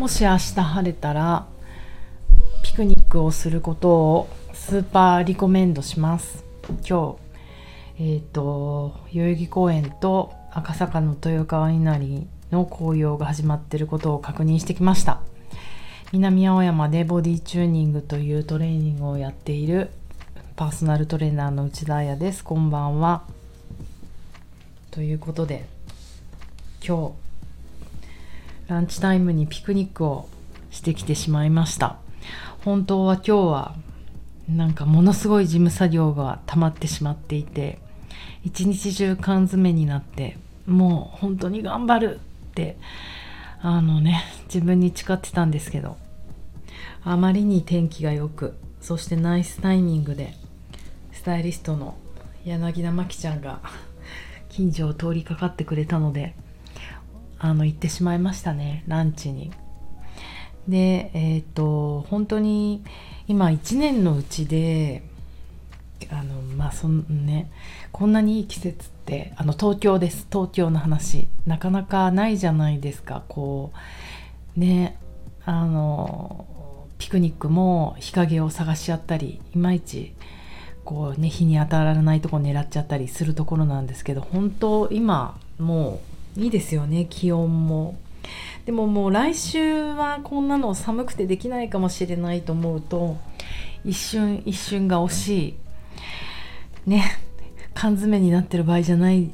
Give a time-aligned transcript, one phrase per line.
[0.00, 1.46] もし明日晴れたら
[2.62, 6.42] ピクニックをすることをスーパーリコメンドします。
[6.88, 7.18] 今
[7.98, 15.20] 日えっ、ー、と代々木公園と赤坂の豊川稲荷の紅葉が始まってることを確認してきました。
[16.12, 19.90] 南青山でボディチューニングというトレーニングをやっている
[20.56, 22.42] パーソナルトレーナーの内田彩です。
[22.42, 23.24] こんばんは。
[24.92, 25.66] ということで
[26.82, 27.29] 今日
[28.70, 30.28] ランチタイムにピクニックを
[30.70, 31.96] してきてしまいました。
[32.64, 33.74] 本当は今日は
[34.48, 37.78] なんかものすごい事務作業が溜まってしまっていて
[38.44, 42.20] 一日中缶詰になってもう本当に頑張る
[42.50, 42.76] って
[43.60, 45.96] あのね自分に誓ってたんですけど
[47.02, 50.34] あまりに天気が良くそしてナイスタイミングで
[51.12, 51.96] スタイリストの
[52.44, 53.60] 柳田真紀ちゃんが
[54.48, 56.34] 近所を通りかかってくれたので
[57.40, 59.50] あの行ってしまいましたねランチに。
[60.68, 62.84] でえっ、ー、と本当に
[63.26, 65.02] 今1年のうちで
[66.10, 67.50] あのまあそんね
[67.92, 70.26] こんなにいい季節ってあの東京です。
[70.30, 71.28] 東京の話。
[71.46, 73.24] なかなかないじゃないですか。
[73.28, 73.72] こ
[74.56, 74.98] うね
[75.46, 76.44] あの
[76.98, 80.12] ピクニックも日陰を探し合ったりいまいち
[80.84, 87.96] こうね日に当たらないとこ狙っちゃったりするところなんですけど本当今もういいですよね気温も。
[88.66, 93.16] でももう来週はこんなの寒くてできないかもしれないと思うと
[93.84, 95.54] 一瞬一瞬が惜しい。
[96.90, 97.18] ね
[97.74, 99.30] 缶詰になってる場合じゃない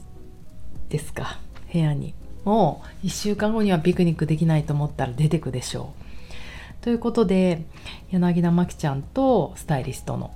[0.89, 1.39] ですか
[1.73, 2.15] 部屋に。
[2.45, 6.85] もう1週間後にはピクニックできないと思ったら出てくでしょう。
[6.85, 7.65] ということで
[8.11, 10.31] 柳田真紀ちゃんとスタイリストの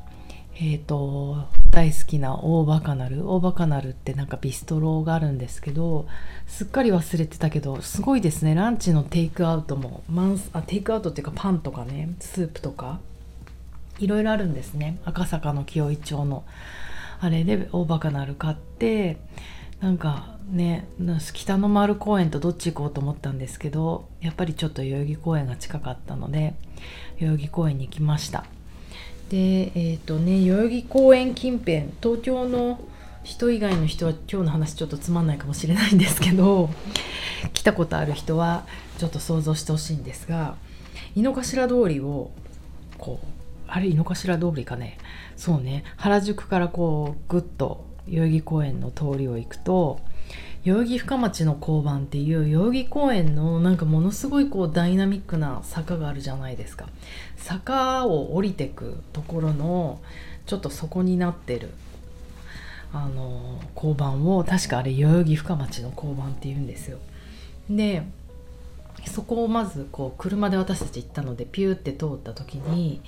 [0.62, 6.06] えーと、大好きな大バカナル大バカナルってなんかビストロがあるんですけど
[6.46, 8.54] すっかり忘れてたけどすごいですね。
[8.54, 13.00] ランチのテイクアウトもマンスあテイクアウトっていうかパンとかねスープとか
[13.98, 14.98] いろいろあるんですね。
[15.06, 16.44] 赤坂の清井町の。
[17.22, 19.16] あれで大バカなる買って
[19.80, 20.86] なんかね
[21.32, 26.54] 北の丸公園とどっち行こうと思ったんですけどやっぱりちょっと代々木公園が近かったので
[27.18, 28.44] 代々木公園に行きました。
[29.30, 32.80] でえ、ー、とね代々木公園近辺東京の
[33.22, 36.68] 人以外の人は今日の話ちょっとつまんないかもしれないんですけど
[37.54, 38.66] 来たことある人は
[38.98, 40.56] ちょっと想像してほしいんですが
[41.14, 42.30] 井の頭通りを
[42.98, 43.26] こう
[43.72, 44.98] あれ井の頭通りかね。
[45.36, 45.84] そうね。
[45.96, 50.00] 原宿からこうぐっと代々木公園の通りを行くと
[50.64, 56.86] 代々木深町の交番っていう代々木公園のなんかものすごいこうダイナミックな坂があるじゃないですか。
[57.36, 60.00] 坂を降りてくところの
[60.44, 61.70] ちょっと底になってる
[62.92, 66.98] あの交番を確かあれ代々木深町の交番っていうんですよ。
[67.70, 68.02] で
[69.06, 73.00] そこをまずこう車で私たち行ったのでピューって通った時に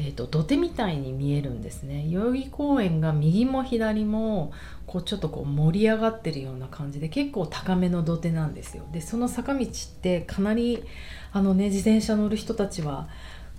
[0.00, 2.06] えーと、土手みたいに見えるんですね。
[2.08, 4.52] 代々木公園が右も左も
[4.86, 8.84] こうちょっとこう盛り上がってるような感じで結構高めの土手なんですよ。
[8.92, 9.66] でその坂道っ
[10.00, 10.84] てかなり
[11.32, 13.08] あのね自転車乗る人たちは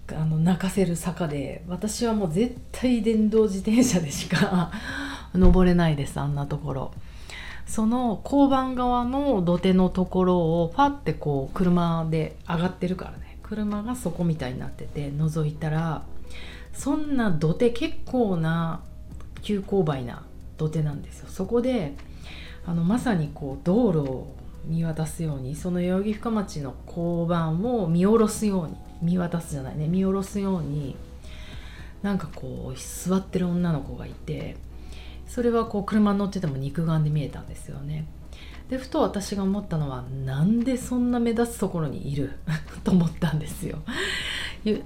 [0.08, 4.72] あの泣かせる坂で私はもう絶対電動自転車でしか
[5.36, 6.92] 登れないですあんなところ。
[7.68, 13.38] その交番側の土手のところをパッてこう車で上がってるからね。
[13.44, 16.04] 車がそこみたいになってて覗いたら
[16.74, 18.82] そんな土手結構な
[19.42, 20.24] 急勾配な
[20.58, 21.28] 土手なんですよ。
[21.30, 21.96] そこで
[22.66, 24.36] あのまさにこう道路を
[24.66, 29.88] 見渡すようにその代々木深町の交番を見下ろすように見渡すじゃないね。
[29.88, 30.96] 見下ろすように
[32.02, 34.58] なんかこう座ってる女の子がいて
[35.28, 38.06] それはこう車に乗ってても肉眼で見えたんですよね。
[38.70, 42.34] でふと私が思ったのはなんでそんな目立つところにいる？
[42.84, 43.80] と思ったんですよ。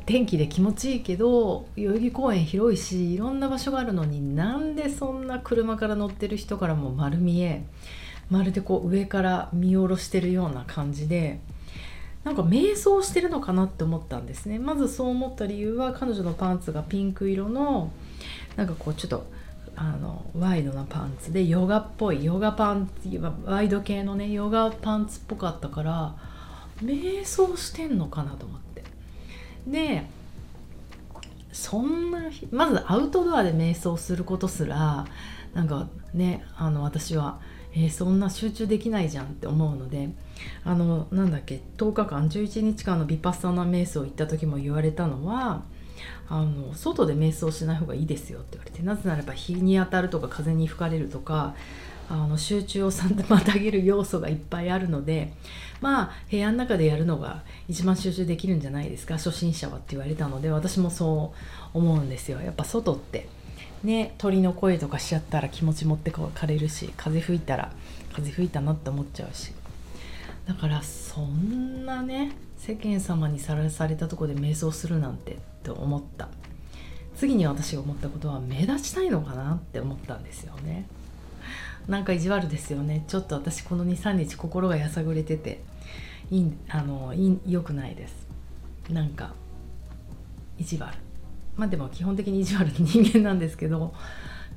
[0.06, 7.64] 天気で気持ちいいけど代々木公園広いしいろんな場所があるのになんでそんな車から乗ってる人からも丸見え
[8.30, 11.40] まるでこう上から見下ろしてるような感じで
[12.24, 14.58] なんか瞑想してるのかなって思ったんですね。
[14.58, 17.92] まずそう思った理由は彼女のパンツがピンク色の
[18.56, 19.26] なんかこうちょっと
[19.76, 23.10] あのワイドなパンツでヨガっぽいヨガパンツ
[23.46, 26.16] ワイド系のねヨガパンツっぽかったから
[26.82, 28.73] 瞑想してんのかなと思って。
[29.68, 30.04] で
[31.52, 32.20] そんな
[32.52, 35.06] まずアウトドアで瞑想することすら
[35.54, 37.40] なんかねあの私は、
[37.74, 40.10] えー、そんな集中できないじゃんって思うので
[40.64, 45.64] あのなんだっけ10日間11日間のヴィパッサナ瞑想行った時も言われたのは
[46.28, 51.56] あの外で瞑想しない方がいいですよって言われてなぜならば日に当たるとか風に吹かれるとか
[52.14, 55.34] あの集中を妨げる要素がいっぱいあるので
[55.82, 59.16] まあ部屋の中でやるのが一番集中できるんじゃないですか。
[59.16, 61.34] 初心者はって言われたので私もそ
[61.74, 62.40] う思うんですよ。
[62.40, 63.28] やっぱ外って
[63.84, 67.74] ね鳥の声とかしちゃったら気持ち持ってかれるし風吹いたら
[68.14, 69.52] 風吹いたなって思っちゃうし。
[70.48, 76.28] だからそんなね世間様にさらされたとこで瞑想するなんてって思った。
[77.16, 80.86] 次に私が思ったことは目立ちたいのかなって思ったんですよね。
[81.88, 83.04] なんか意地悪ですよね。
[83.08, 85.62] ちょっと私この23日心がやさぐれてて。
[86.32, 88.28] いいあのい良くないです。
[88.90, 89.34] なんか
[90.58, 90.96] 意地悪。
[91.56, 93.94] まあでも基本的に意地悪な人間なんですけど。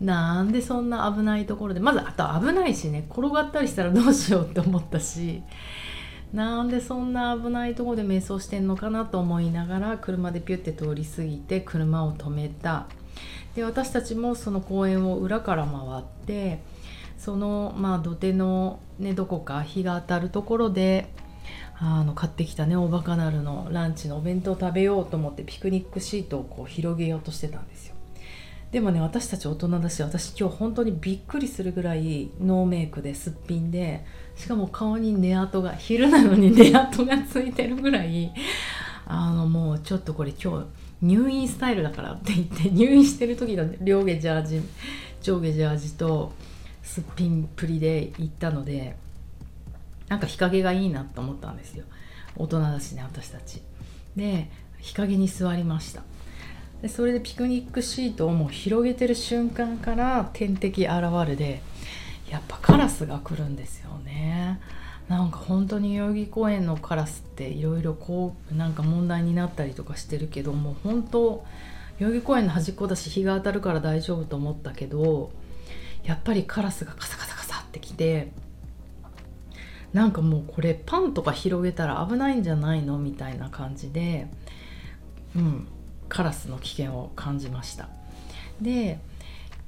[0.01, 1.81] なんでそんな危ないところで。
[1.81, 3.07] まずあと危ないしね。
[3.11, 5.43] 転がったりしたらどうしようって思ったし。
[6.33, 12.87] なんでそんな危ないとこで瞑想してんのかなと思いながら車でピュッて通り過ぎて車を止めた。
[13.55, 16.61] で私たちもその公園を裏から回って
[17.27, 21.09] そのまあ土手のねどこか日が当たるところで
[21.77, 27.97] あの買ってきたねおバカなるのランチのお弁当を食べようと思ってピクニックシートをこう広げようとしてたんですよ。
[28.71, 34.07] でもね私たち大人だし私今日本当にびっくりするぐらいノーメイクですっぴんで
[34.37, 38.33] しかも顔に寝跡が昼なのに寝跡がついてるぐらい
[39.05, 40.67] あのもうちょっとこれ今日
[41.03, 44.61] 入院スタイルだからって言って入院してる時の両下ジャージ
[45.21, 46.33] 上下ジャージと
[46.87, 48.97] すっぴんぷりで行ったので
[50.09, 51.85] なんか日陰がいいなと思ったんですよ。
[52.37, 53.61] 大人だしね私たち。
[54.15, 54.49] で
[54.79, 56.03] 日陰に座りました。
[56.81, 60.93] でそれでピクニックシートをもう広げてる瞬間から天敵現
[61.27, 61.61] るで
[62.31, 64.61] やっぱカラスが来るんですよね。
[65.09, 71.45] なんか本当に代々木公園のカラスっていろいろこうなんか問題になったりとかしてるけどもう本当
[71.99, 75.31] 代々木公園の端っこだし日が当たるから大丈夫と思ったけど
[76.07, 78.33] やっぱりカラスがカサカサカサってきて
[79.93, 84.29] なんかもうこれパンとか広げたら危ないんじゃないのみたいな感じで
[85.35, 85.67] うん
[86.09, 87.89] カラスの危険を感じました。
[88.61, 89.01] で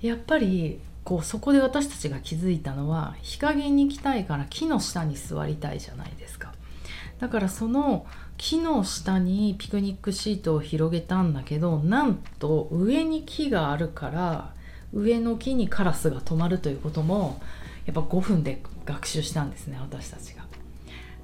[0.01, 6.53] やっぱりこうそこで私たちが気づいたのは日陰に行きたいから木の下に座りたいじゃないですか。
[7.19, 8.07] だからその
[8.37, 14.53] 木の下にピクニックシートを広げたんだけどなんと上に木があるから
[14.93, 17.41] 上の木にカラスが止まるということも
[17.87, 20.45] やっぱ5分で学習したんですね私たちが。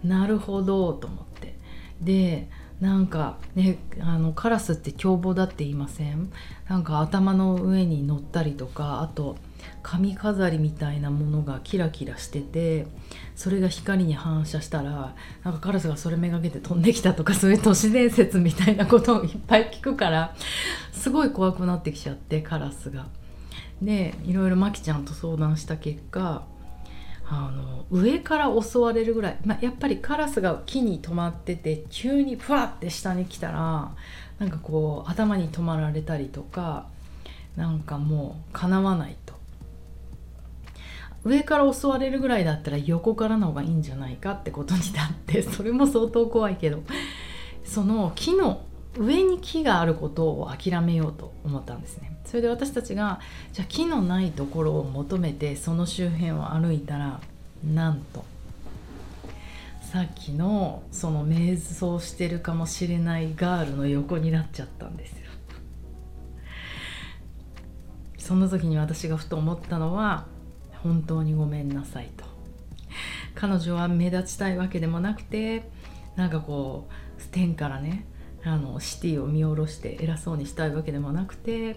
[0.03, 1.57] なるほどと思って
[2.01, 2.49] で
[2.81, 6.31] なんかねあのカラスって凶暴だって言いません？
[6.69, 9.37] なんか頭の上に乗ったりとかあと
[9.83, 12.87] 髪飾りみたいなものがキラキラしてて
[13.35, 20.35] それが光に反射したらなんかカラスがそれめがけて飛んできたとかそういう都市伝説みたいなことをいっぱい聞くから
[20.93, 23.07] すごい怖くなってきちゃってカラスが。
[23.83, 26.45] でいろいろまきちゃんと相談した結果
[27.27, 33.95] あの上から襲われるぐらい、まあ、やっぱりカラスが木に止まってて急にふわって下に来たら
[34.39, 36.87] なんかこう頭に止まられたりとか
[37.57, 39.35] なんかもうかなわないと。
[41.25, 46.83] 上から襲われるぐらいだったら横からの方がいいんじゃないかってことになってそれも相当怖いけど
[47.65, 48.63] その木の
[48.97, 52.17] 上に木があることを諦めようと思ったんですね。
[52.25, 53.21] それで私たちが
[53.53, 57.21] じゃあ木のないところを求めてその周辺を歩いたら
[57.65, 58.25] なんと。
[59.81, 65.19] さっきのその瞑想してるかもしれないガールの横になっちゃったんですよ。
[68.19, 70.27] その時に私がふと思ったのは
[70.83, 72.25] 本当にごめんなさいと。
[73.35, 75.69] 彼女は目立ちたいわけでもなくて
[76.17, 78.07] なんかこう天からね
[78.45, 81.77] あのシティを見下ろして偉そうにしたいわけでもなくて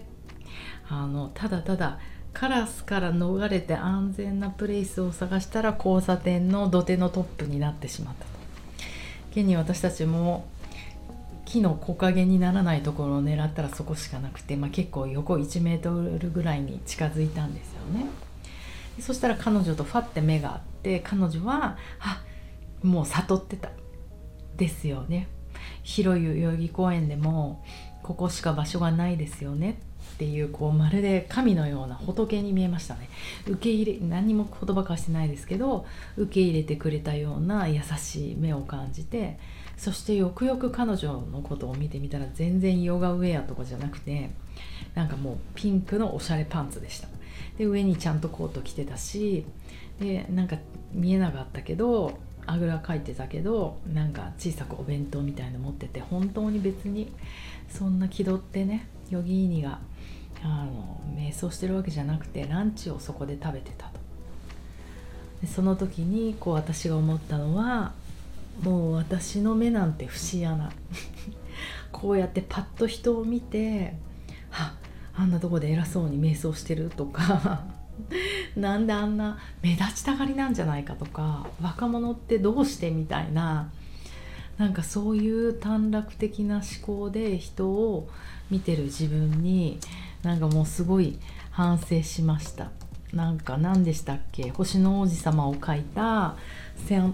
[0.88, 1.98] あのただただ
[2.32, 8.30] カラスから逃れて安全なプレイスを探したら交差点の土手のトップになってしまったと。
[9.30, 10.46] 現に私たちも
[11.44, 18.06] 木の木陰にならないところを狙ったらそこしかなくて、まあ、結構横1メートルぐらいに近づいたんですよね。
[19.00, 22.22] そしたら彼女とファッて目があって彼女はあ
[22.82, 23.70] もう悟ってた。
[24.56, 25.28] ですよね。
[25.82, 27.64] 広い代々木公園でも
[28.02, 29.78] ここしか場所がないですよね
[30.14, 33.08] っていうこうまるで神のような仏に見えましたね。
[33.46, 35.86] 受け入れ何も言葉化してないですけど
[36.16, 39.38] 受け入れてくれたような優しい目を感じて
[39.76, 44.30] そしてよくよく彼女のことを見てみたら全然ヨガウェアとかじゃなくて
[44.94, 47.08] なんかもうピンクのおしゃれパンツでした。
[47.56, 49.44] で上にちゃんとコート着てたし
[50.00, 50.56] でなんか
[50.92, 52.18] 見えなかったけど
[52.50, 57.12] あぐらかいてたけどなんか小さくお弁当みたいの持ってて本当に別に
[57.68, 59.78] そんな気取ってねヨギーニが
[60.42, 64.00] あの瞑想してるわけじゃなくてランチをそこで食べてたと。
[65.42, 67.92] でその時にこう私が思ったのは
[68.62, 70.72] もう私の目なんて不思議な。
[71.92, 73.94] こうやってパッと人を見て
[74.50, 74.74] 「は
[75.14, 77.64] あんなとこで偉そうに瞑想してる」とか
[78.56, 83.70] なんであんな目立ちたがりなんじゃないかとか若者ってどうしてみたいな
[84.56, 88.08] なんかそういう短絡的な思考で人を
[88.50, 89.78] 見てる自分に
[90.22, 91.18] なんかもうすごい
[91.50, 92.70] 反省しました。
[93.12, 96.36] なんか何でしたっけ星の王子様を書いた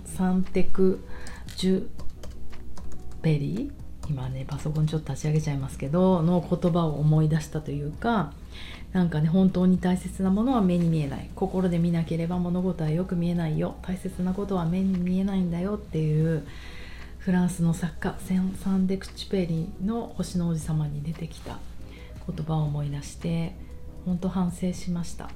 [0.06, 1.04] サンテク・
[1.56, 1.86] ジュ
[3.22, 3.83] ベリー？
[4.08, 8.32] 今ねパソコンちょっと立ち上げちゃいますけどの言葉を思い出したというか
[8.92, 11.28] なんかね本当に大切なものは目に見えない。
[11.34, 13.76] 心で見なければ物事はよく見えないよ。
[13.82, 16.46] 大切なことは目に見えないんだよっていう
[17.18, 21.58] フランスの作家セン・サンデクチュペリの「星の王子様」に出てきた
[22.28, 23.56] 言葉を思い出して
[24.04, 25.28] 本当反省しました。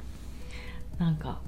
[0.98, 1.40] なんか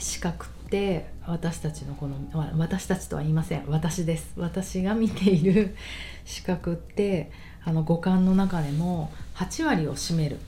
[0.00, 2.16] 視覚って私たちのこの
[2.58, 3.64] 私たちとは言いません。
[3.68, 4.34] 私です。
[4.36, 5.74] 私が見ている
[6.26, 7.30] 視覚って
[7.64, 10.38] あの五感の中でも8割を占める。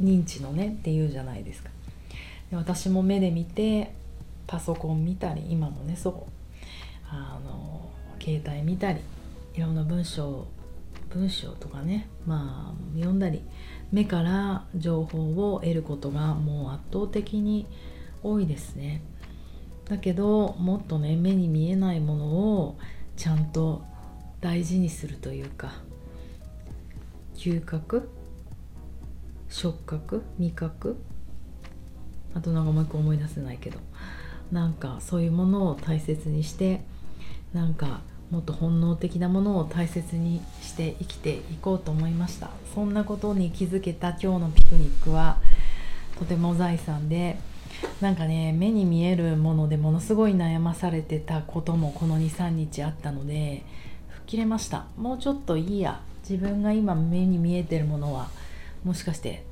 [0.00, 1.70] 認知のねっていうじゃないですか。
[2.50, 3.94] で私も目で見て
[4.46, 6.14] パソコン見たり今もねそう。
[7.10, 7.88] あの
[8.20, 9.00] 携帯見たり
[9.54, 10.46] いろんな文章
[11.08, 13.40] 文章とかねまあ読んだり
[13.92, 17.66] 目から情報を得ることがもう圧倒的に
[18.22, 19.00] 多いですね。
[19.88, 22.78] だけどもっとね目に見えないものを
[23.16, 23.82] ちゃんと
[24.40, 25.72] 大事にするというか
[27.34, 28.08] 嗅覚
[29.48, 30.96] 触覚味覚
[32.34, 33.78] あとなんかもう一個思い出せないけど
[34.52, 36.82] なんかそういうものを大切にして
[37.52, 42.50] なんかもっと本能的なものを大切にして生きていこうと思いました。
[42.74, 45.38] そんなことに気づけた今日のピクニックは
[46.18, 47.38] とても財産で
[48.00, 53.64] なんかね目に見えるものでものすごい悩まされてたこともこの23日あったので
[54.08, 54.86] 吹っ切れました。
[54.96, 56.00] もうちょっといいや。
[56.28, 58.28] 自分が今目に見えてるものは
[58.84, 59.46] もしかして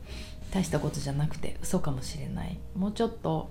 [0.52, 2.58] 大したことじゃなくて嘘かもしれない。
[2.74, 3.50] もうちょっと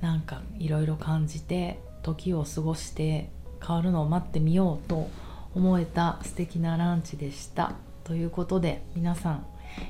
[0.00, 5.10] なんかいろいろ感じて時を過ごして変わるのを待ってみようと
[5.52, 7.72] 思えた素敵なランチでした。
[8.04, 9.46] ということで皆さん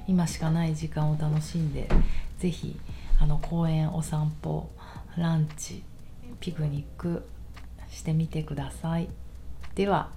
[0.06, 1.88] 今しかない時間を楽しんで
[2.38, 2.80] 是非
[3.18, 4.70] あの公園お散歩
[5.16, 5.82] ランチ
[6.40, 7.26] ピクニック
[7.90, 9.08] してみてください
[9.74, 10.10] では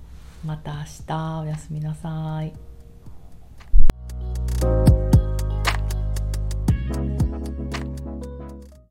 [0.45, 2.70] また明日おやすみなさい。